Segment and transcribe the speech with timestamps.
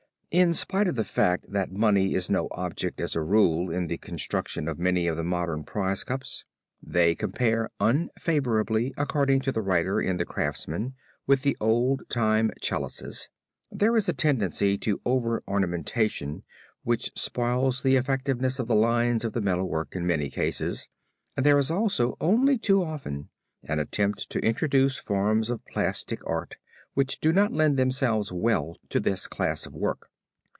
[0.33, 3.97] In spite of the fact that money is no object as a rule in the
[3.97, 6.45] construction of many of the modern prize cups,
[6.81, 10.93] they compare unfavorably according to the writer in The Craftsman
[11.27, 13.27] with the old time chalices.
[13.73, 16.43] There is a tendency to over ornamentation
[16.83, 20.87] which spoils the effectiveness of the lines of the metal work in many cases
[21.35, 23.27] and there is also only too often,
[23.65, 26.55] an attempt to introduce forms of plastic art
[26.93, 30.07] which do not lend themselves well to this class of work.